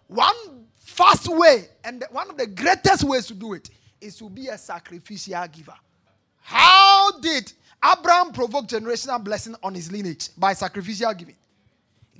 [0.07, 4.47] One fast way, and one of the greatest ways to do it, is to be
[4.47, 5.75] a sacrificial giver.
[6.41, 7.51] How did
[7.83, 10.29] Abraham provoke generational blessing on his lineage?
[10.37, 11.35] By sacrificial giving.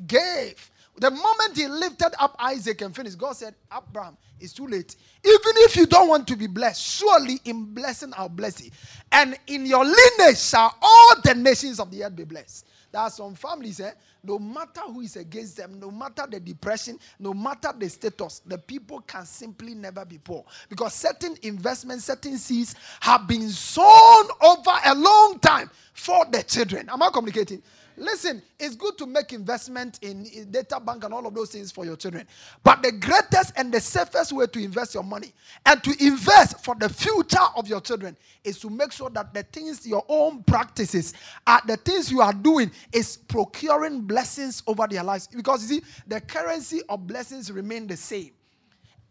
[0.08, 0.72] Gave.
[0.98, 4.96] The moment he lifted up Isaac and finished, God said, Abraham, it's too late.
[5.26, 8.72] Even if you don't want to be blessed, surely in blessing I'll bless you.
[9.12, 12.66] And in your lineage shall all the nations of the earth be blessed.
[12.94, 13.92] There are some families, eh,
[14.24, 18.58] no matter who is against them, no matter the depression, no matter the status, the
[18.58, 20.46] people can simply never be poor.
[20.70, 26.88] Because certain investments, certain seeds have been sown over a long time for the children.
[26.90, 27.62] Am I communicating?
[27.98, 31.86] Listen, it's good to make investment in, data bank and all of those things for
[31.86, 32.28] your children.
[32.64, 35.34] But the greatest and the safest way to invest your money
[35.66, 39.44] and to invest for the future of your children is to make sure that the
[39.44, 41.14] things your own practices
[41.48, 45.28] are the things you are doing is procuring blessings over their lives.
[45.28, 48.32] Because you see, the currency of blessings remain the same.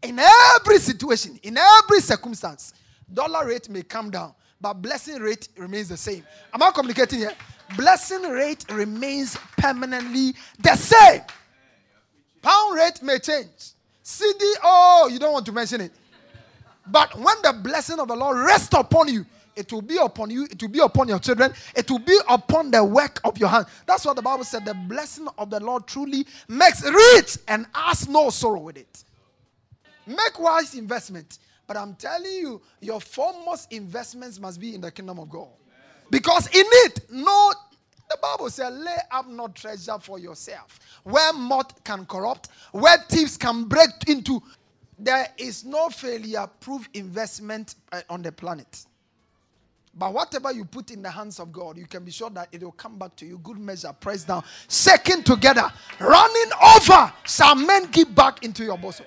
[0.03, 2.75] In every situation, in every circumstance,
[3.11, 6.23] dollar rate may come down, but blessing rate remains the same.
[6.53, 7.33] Am I communicating here?
[7.77, 11.23] Blessing rate remains permanently the same.
[12.43, 13.73] Pound rate may change.
[14.05, 15.93] cedi, oh, you don't want to mention it.
[16.87, 19.25] But when the blessing of the Lord rests upon you,
[19.57, 22.71] it will be upon you, it will be upon your children, it will be upon
[22.71, 23.67] the work of your hand.
[23.87, 24.65] That's what the Bible said.
[24.65, 29.05] The blessing of the Lord truly makes rich and has no sorrow with it.
[30.07, 31.39] Make wise investment.
[31.67, 35.49] But I'm telling you, your foremost investments must be in the kingdom of God.
[36.15, 37.53] Because in it, no,
[38.09, 40.79] the Bible says, lay up no treasure for yourself.
[41.03, 44.41] Where moth can corrupt, where thieves can break into,
[44.97, 48.87] there is no failure proof investment uh, on the planet.
[49.93, 52.63] But whatever you put in the hands of God, you can be sure that it
[52.63, 53.39] will come back to you.
[53.39, 59.07] Good measure, pressed down, shaken together, running over, shall men give back into your bosom.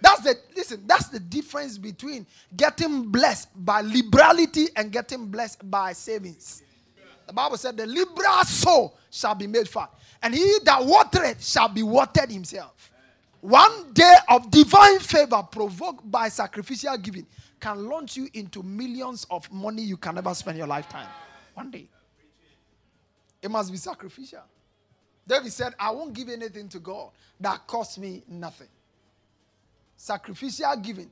[0.00, 2.26] That's the listen, that's the difference between
[2.56, 6.62] getting blessed by liberality and getting blessed by savings.
[7.26, 9.90] The Bible said, The liberal soul shall be made fat,
[10.22, 12.90] and he that watereth shall be watered himself.
[13.40, 17.26] One day of divine favor provoked by sacrificial giving
[17.60, 21.08] can launch you into millions of money you can never spend your lifetime.
[21.54, 21.88] One day.
[23.42, 24.42] It must be sacrificial.
[25.26, 28.68] David said, I won't give anything to God that costs me nothing
[30.04, 31.10] sacrificial giving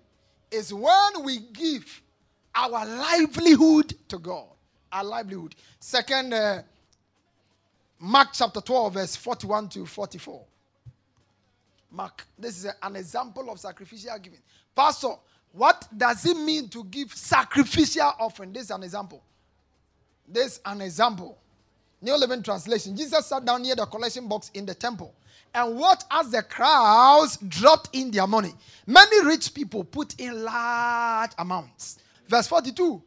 [0.51, 2.03] is when we give
[2.55, 4.49] our livelihood to God.
[4.93, 5.55] Our livelihood.
[5.81, 6.63] Second, uh,
[7.99, 10.45] Mark chapter 12, verse 41 to 44.
[11.91, 14.41] Mark, this is an example of sacrificial giving.
[14.77, 15.15] Pastor,
[15.53, 18.53] what does it mean to give sacrificial offering?
[18.53, 19.23] This is an example.
[20.29, 21.39] This is an example.
[22.03, 22.95] New Living Translation.
[22.95, 25.15] Jesus sat down near the collection box in the temple
[25.55, 28.53] and watched as the crowds dropped in their money.
[28.87, 31.99] Many rich people put in large amounts.
[32.29, 33.03] Verse 42,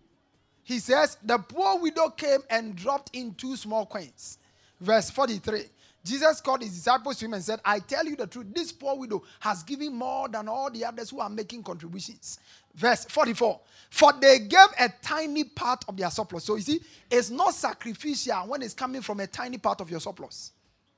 [0.63, 4.37] he says, The poor widow came and dropped in two small coins.
[4.79, 5.63] Verse 43,
[6.03, 8.95] Jesus called his disciples to him and said, I tell you the truth, this poor
[8.95, 12.39] widow has given more than all the others who are making contributions.
[12.75, 16.43] Verse 44, for they gave a tiny part of their surplus.
[16.43, 19.99] So you see, it's not sacrificial when it's coming from a tiny part of your
[19.99, 20.51] surplus.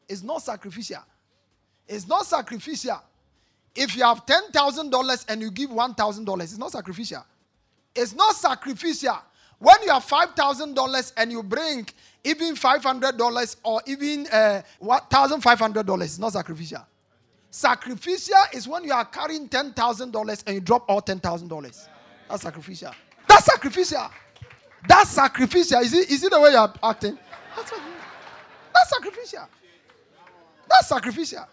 [0.10, 1.04] It's not sacrificial.
[1.88, 3.02] It's not sacrificial.
[3.76, 7.24] If you have $10,000 and you give $1,000, it's not sacrificial.
[7.96, 9.20] It's not sacrificial.
[9.60, 11.88] When you have $5,000 and you bring
[12.24, 16.86] even $500 or even uh, $1,500, it's not sacrificial.
[17.50, 21.88] Sacrificial is when you are carrying $10,000 and you drop all $10,000.
[22.30, 22.92] That's sacrificial.
[23.28, 24.12] That's sacrificial.
[24.88, 25.80] That's sacrificial.
[25.80, 27.18] Is it, is it the way you're acting?
[27.56, 27.72] That's,
[28.74, 29.48] That's sacrificial.
[30.70, 31.48] That's sacrificial.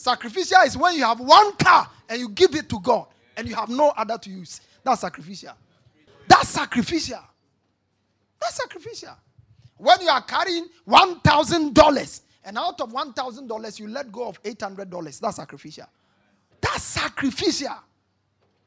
[0.00, 3.54] Sacrificial is when you have one car and you give it to God and you
[3.54, 4.62] have no other to use.
[4.82, 5.52] That's sacrificial.
[6.26, 7.20] That's sacrificial.
[8.40, 9.14] That's sacrificial.
[9.76, 15.36] When you are carrying $1,000 and out of $1,000 you let go of $800, that's
[15.36, 15.86] sacrificial.
[16.62, 17.76] That's sacrificial.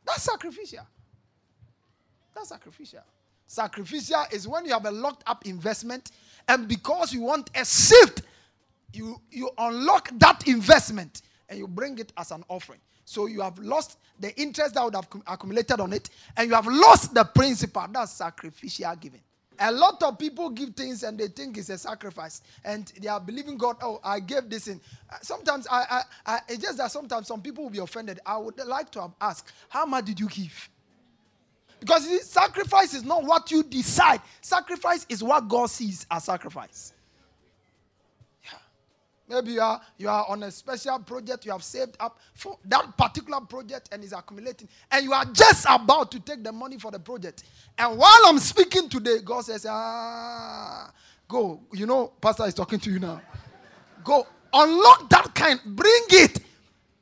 [0.05, 0.86] That's sacrificial.
[2.36, 3.01] That's sacrificial.
[3.47, 6.11] Sacrificial is when you have a locked up investment
[6.47, 8.21] and because you want a shift
[8.93, 12.79] you, you unlock that investment and you bring it as an offering.
[13.05, 16.67] So you have lost the interest that would have accumulated on it, and you have
[16.67, 17.85] lost the principle.
[17.91, 19.19] That's sacrificial giving.
[19.59, 23.19] A lot of people give things and they think it's a sacrifice, and they are
[23.19, 23.77] believing God.
[23.81, 24.79] Oh, I gave this in.
[25.11, 28.19] Uh, sometimes I, I, I it's just that sometimes some people will be offended.
[28.25, 30.69] I would like to have asked, how much did you give?
[31.79, 34.21] Because sacrifice is not what you decide.
[34.41, 36.93] Sacrifice is what God sees as sacrifice.
[39.28, 42.97] Maybe you are, you are on a special project, you have saved up for that
[42.97, 46.91] particular project and is accumulating, and you are just about to take the money for
[46.91, 47.43] the project.
[47.78, 50.91] And while I'm speaking today, God says, Ah,
[51.28, 51.61] go.
[51.71, 53.21] You know, Pastor is talking to you now.
[54.03, 54.28] Go.
[54.53, 56.39] Unlock that kind, bring it.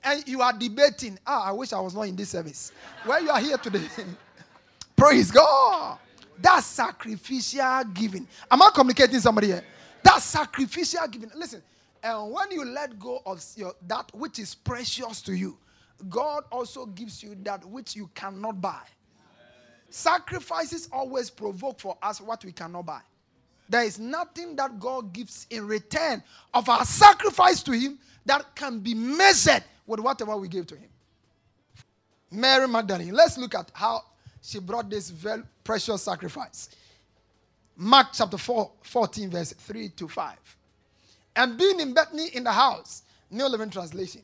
[0.03, 1.19] And you are debating.
[1.25, 2.71] Ah, I wish I was not in this service.
[3.03, 3.83] Where you are here today.
[4.95, 5.97] Praise God.
[6.39, 8.27] That's sacrificial giving.
[8.49, 9.63] Am I communicating somebody here?
[10.03, 11.31] That's sacrificial giving.
[11.35, 11.61] Listen,
[12.03, 15.57] and when you let go of your, that which is precious to you,
[16.09, 18.81] God also gives you that which you cannot buy.
[19.89, 23.01] Sacrifices always provoke for us what we cannot buy.
[23.69, 26.23] There is nothing that God gives in return
[26.53, 30.89] of our sacrifice to Him that can be measured with whatever we give to Him.
[32.31, 34.03] Mary Magdalene, let's look at how
[34.41, 36.69] she brought this very precious sacrifice.
[37.75, 40.57] Mark chapter 4, 14, verse 3 to 5
[41.35, 43.03] and being in Bethany in the house.
[43.29, 44.21] New Living Translation.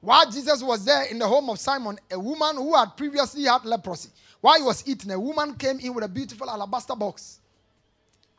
[0.00, 3.64] While Jesus was there in the home of Simon, a woman who had previously had
[3.64, 4.10] leprosy,
[4.40, 7.40] while he was eating, a woman came in with a beautiful alabaster box,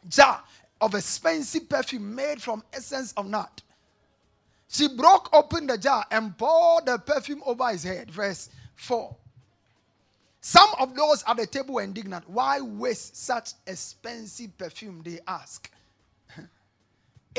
[0.07, 0.41] jar
[0.79, 3.49] of expensive perfume made from essence of nard.
[4.69, 8.11] She broke open the jar and poured the perfume over his head.
[8.11, 9.13] Verse 4.
[10.41, 12.29] Some of those at the table were indignant.
[12.29, 15.01] Why waste such expensive perfume?
[15.03, 15.69] They ask.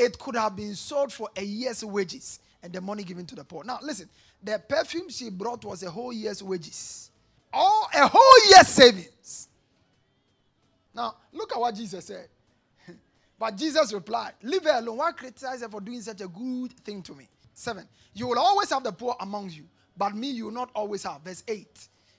[0.01, 3.43] It could have been sold for a year's wages and the money given to the
[3.43, 3.63] poor.
[3.63, 4.09] Now, listen,
[4.41, 7.11] the perfume she brought was a whole year's wages,
[7.53, 9.47] or a whole year's savings.
[10.91, 12.29] Now, look at what Jesus said.
[13.37, 14.97] but Jesus replied, Leave her alone.
[14.97, 17.27] Why criticize her for doing such a good thing to me?
[17.53, 21.03] Seven, you will always have the poor among you, but me you will not always
[21.03, 21.21] have.
[21.21, 21.67] Verse 8,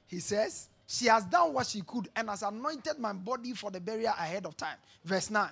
[0.07, 3.81] he says, She has done what she could and has anointed my body for the
[3.81, 4.77] burial ahead of time.
[5.05, 5.49] Verse 9,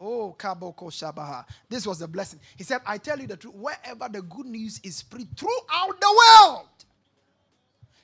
[0.00, 1.44] Oh, Kaboko Shabaha.
[1.68, 2.40] This was a blessing.
[2.56, 6.22] He said, I tell you the truth, wherever the good news is spread throughout the
[6.46, 6.66] world,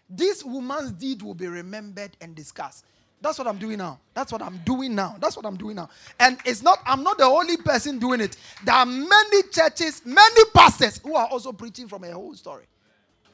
[0.08, 2.84] this woman's deed will be remembered and discussed.
[3.22, 3.98] That's what I'm doing now.
[4.12, 5.16] That's what I'm doing now.
[5.18, 5.88] That's what I'm doing now.
[6.20, 8.36] And it's not, I'm not the only person doing it.
[8.62, 12.64] There are many churches, many pastors who are also preaching from a whole story.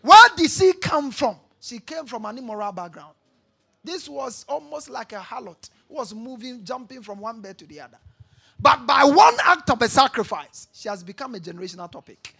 [0.02, 1.36] Where did she come from?
[1.60, 3.14] She came from an immoral background.
[3.84, 7.80] This was almost like a harlot who was moving, jumping from one bed to the
[7.80, 7.98] other.
[8.62, 12.34] But by one act of a sacrifice, she has become a generational topic.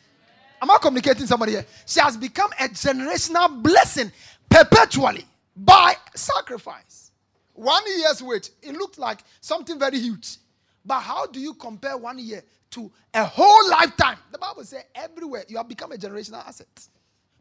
[0.63, 1.67] Am I communicating somebody here?
[1.85, 4.13] She has become a generational blessing
[4.49, 7.11] perpetually by sacrifice.
[7.55, 10.37] One year's wait, it looked like something very huge.
[10.85, 14.19] But how do you compare one year to a whole lifetime?
[14.31, 16.69] The Bible says everywhere you have become a generational asset.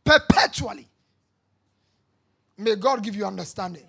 [0.03, 0.87] Perpetually.
[2.57, 3.83] May God give you understanding.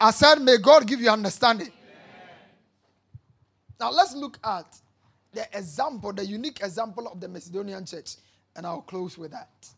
[0.00, 1.72] I said, May God give you understanding.
[3.80, 4.66] Now let's look at
[5.32, 8.16] the example, the unique example of the Macedonian church,
[8.56, 9.68] and I'll close with that.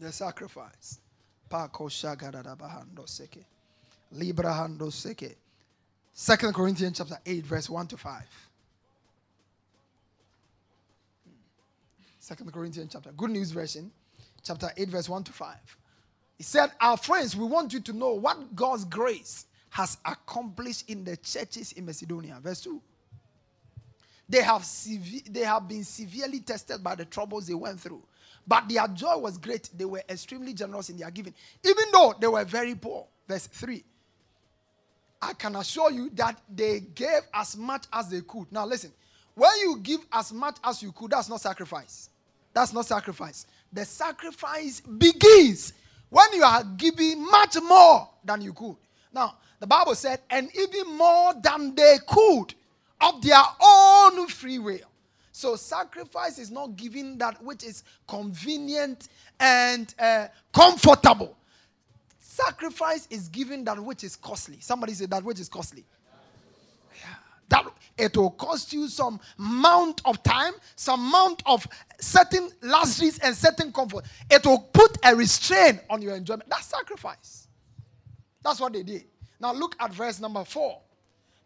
[0.00, 1.00] The sacrifice.
[6.12, 8.22] Second Corinthians chapter 8, verse 1 to 5.
[12.18, 13.90] Second Corinthians chapter, Good News Version,
[14.42, 15.56] chapter 8, verse 1 to 5.
[16.36, 21.04] He said, Our friends, we want you to know what God's grace has accomplished in
[21.04, 22.38] the churches in Macedonia.
[22.42, 22.80] Verse 2.
[24.28, 28.02] They have, sev- they have been severely tested by the troubles they went through.
[28.46, 29.70] But their joy was great.
[29.76, 33.06] They were extremely generous in their giving, even though they were very poor.
[33.26, 33.84] Verse 3.
[35.20, 38.50] I can assure you that they gave as much as they could.
[38.52, 38.92] Now, listen,
[39.34, 42.10] when you give as much as you could, that's not sacrifice.
[42.52, 43.46] That's not sacrifice.
[43.72, 45.72] The sacrifice begins
[46.08, 48.76] when you are giving much more than you could.
[49.18, 52.54] Now, the Bible said, and even more than they could
[53.00, 54.78] of their own free will.
[55.32, 59.08] So, sacrifice is not giving that which is convenient
[59.40, 61.36] and uh, comfortable.
[62.20, 64.58] Sacrifice is giving that which is costly.
[64.60, 65.84] Somebody said that which is costly.
[67.48, 67.66] That
[67.96, 71.66] it will cost you some amount of time, some amount of
[71.98, 74.04] certain luxuries and certain comfort.
[74.30, 76.48] It will put a restraint on your enjoyment.
[76.48, 77.47] That's sacrifice.
[78.42, 79.04] That's what they did.
[79.40, 80.80] Now look at verse number four.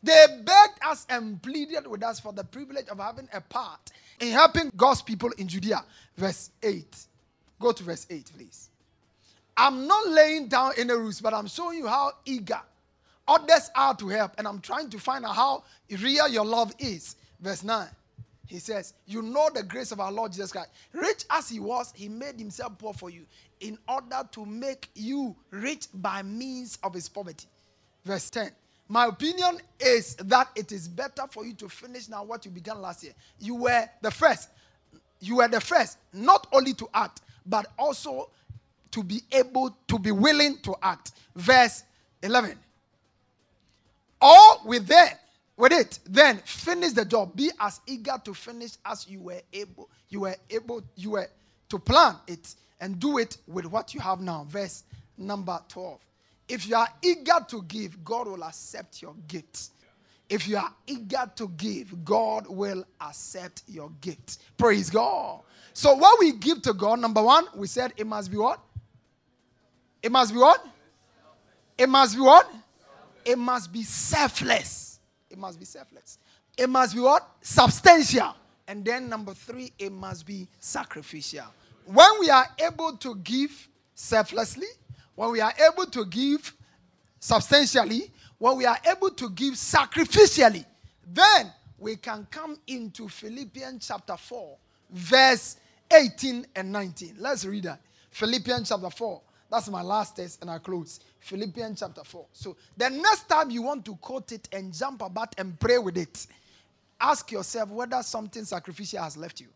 [0.02, 4.32] They begged us and pleaded with us for the privilege of having a part in
[4.32, 5.84] helping God's people in Judea.
[6.16, 6.96] Verse 8.
[7.60, 8.68] Go to verse 8, please.
[9.56, 12.60] I'm not laying down any rules, but I'm showing you how eager
[13.28, 14.32] others are to help.
[14.38, 15.64] And I'm trying to find out how
[16.00, 17.14] real your love is.
[17.40, 17.86] Verse 9.
[18.46, 20.70] He says, You know the grace of our Lord Jesus Christ.
[20.92, 23.24] Rich as he was, he made himself poor for you
[23.60, 27.46] in order to make you rich by means of his poverty.
[28.04, 28.50] Verse 10.
[28.88, 32.80] My opinion is that it is better for you to finish now what you began
[32.82, 33.14] last year.
[33.38, 34.50] You were the first.
[35.20, 38.30] You were the first, not only to act, but also
[38.90, 41.12] to be able to be willing to act.
[41.34, 41.84] Verse
[42.22, 42.58] 11.
[44.20, 44.86] All with
[45.56, 47.36] with it, then finish the job.
[47.36, 49.90] Be as eager to finish as you were able.
[50.08, 51.28] You were able, you were
[51.68, 54.44] to plan it and do it with what you have now.
[54.48, 54.84] Verse
[55.16, 56.00] number 12.
[56.48, 59.70] If you are eager to give, God will accept your gift.
[60.28, 64.38] If you are eager to give, God will accept your gift.
[64.56, 65.40] Praise God.
[65.74, 68.60] So, what we give to God, number one, we said it must be what?
[70.02, 70.64] It must be what?
[71.78, 72.50] It must be what?
[73.24, 74.91] It must be selfless.
[75.32, 76.18] It must be selfless.
[76.58, 77.26] It must be what?
[77.40, 78.36] Substantial.
[78.68, 81.46] And then number three, it must be sacrificial.
[81.86, 84.66] When we are able to give selflessly,
[85.14, 86.54] when we are able to give
[87.18, 90.64] substantially, when we are able to give sacrificially,
[91.06, 94.56] then we can come into Philippians chapter 4,
[94.90, 95.56] verse
[95.90, 97.16] 18 and 19.
[97.18, 97.80] Let's read that.
[98.10, 99.20] Philippians chapter 4.
[99.52, 100.98] That's my last test, and I close.
[101.20, 102.24] Philippians chapter 4.
[102.32, 105.98] So the next time you want to quote it and jump about and pray with
[105.98, 106.26] it,
[106.98, 109.48] ask yourself whether something sacrificial has left you.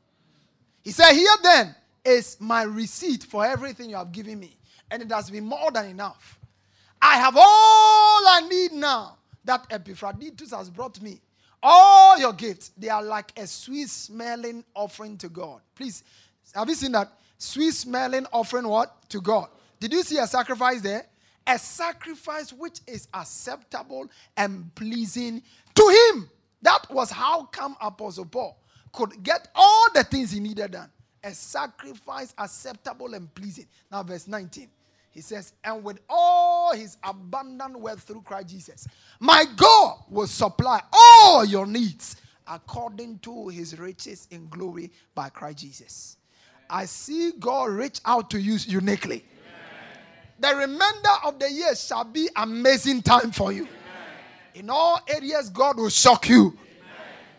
[0.82, 1.74] He said, Here then
[2.04, 4.58] is my receipt for everything you have given me,
[4.90, 6.38] and it has been more than enough.
[7.00, 7.42] I have all
[8.28, 9.16] I need now
[9.46, 11.22] that Epaphroditus has brought me.
[11.62, 15.62] All your gifts, they are like a sweet smelling offering to God.
[15.74, 16.04] Please,
[16.54, 17.10] have you seen that?
[17.38, 19.08] Sweet smelling offering what?
[19.08, 19.48] To God.
[19.88, 21.06] Did you see a sacrifice there?
[21.46, 25.40] A sacrifice which is acceptable and pleasing
[25.76, 26.28] to him.
[26.60, 28.58] That was how come Apostle Paul
[28.92, 30.90] could get all the things he needed done.
[31.22, 33.66] A sacrifice acceptable and pleasing.
[33.92, 34.68] Now, verse 19.
[35.12, 38.88] He says, and with all his abundant wealth through Christ Jesus,
[39.20, 42.16] my God will supply all your needs
[42.48, 46.16] according to his riches in glory by Christ Jesus.
[46.68, 49.24] I see God reach out to you uniquely
[50.38, 53.62] the remainder of the year shall be amazing time for you.
[53.62, 53.72] Amen.
[54.54, 56.48] In all areas, God will shock you.
[56.48, 56.58] Amen.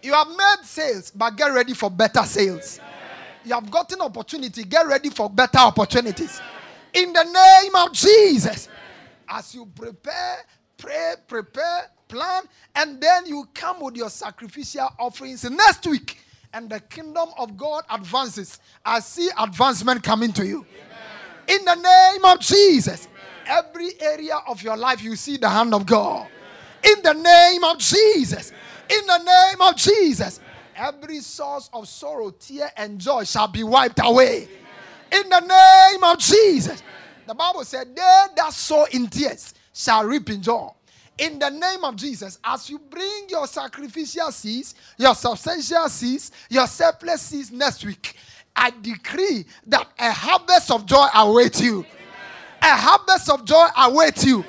[0.01, 2.79] You have made sales, but get ready for better sales.
[2.79, 2.91] Amen.
[3.45, 6.41] You have gotten opportunity, get ready for better opportunities.
[6.93, 8.69] In the name of Jesus.
[9.29, 10.37] As you prepare,
[10.77, 12.43] pray, prepare, plan,
[12.75, 16.19] and then you come with your sacrificial offerings next week,
[16.53, 18.59] and the kingdom of God advances.
[18.85, 20.65] I see advancement coming to you.
[21.47, 23.07] In the name of Jesus.
[23.45, 26.27] Every area of your life, you see the hand of God.
[26.83, 28.51] In the name of Jesus.
[28.89, 30.39] In the name of Jesus.
[30.75, 34.47] Every source of sorrow, tear, and joy shall be wiped away.
[35.11, 36.83] In the name of Jesus.
[37.25, 40.69] The Bible said, They that sow in tears shall reap in joy
[41.17, 46.67] in the name of Jesus, as you bring your sacrificial seeds, your substantial seeds, your
[46.67, 48.15] selfless seeds next week,
[48.57, 51.85] I decree that a harvest of joy awaits you.
[52.61, 54.43] A harvest of joy awaits you.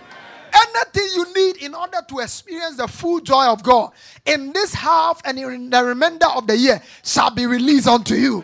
[0.51, 3.93] Anything you need in order to experience the full joy of God
[4.25, 8.43] in this half and in the remainder of the year shall be released unto you.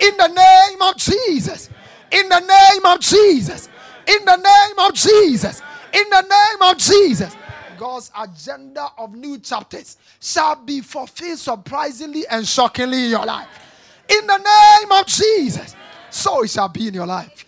[0.00, 1.68] In the name of Jesus.
[2.10, 3.68] In the name of Jesus.
[4.06, 5.62] In the name of Jesus.
[5.92, 7.36] In the name of Jesus.
[7.76, 13.48] God's agenda of new chapters shall be fulfilled surprisingly and shockingly in your life.
[14.08, 15.74] In the name of Jesus.
[16.10, 17.44] So it shall be in your life.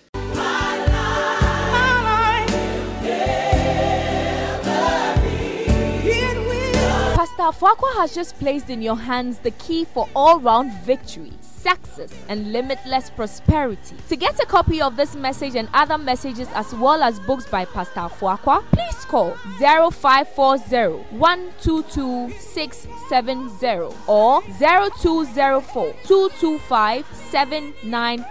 [7.14, 11.32] Pastor Fuaqua has just placed in your hands the key for all round victory
[11.68, 13.96] success, and limitless prosperity.
[14.08, 17.64] To get a copy of this message and other messages as well as books by
[17.64, 28.24] Pastor Fuaqua, please call 0540 122 670 or 0204 225 790